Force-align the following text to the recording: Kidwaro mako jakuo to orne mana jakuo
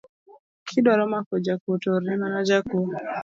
Kidwaro 0.67 1.05
mako 1.13 1.33
jakuo 1.45 1.75
to 1.81 1.89
orne 1.95 2.13
mana 2.21 2.39
jakuo 2.47 2.85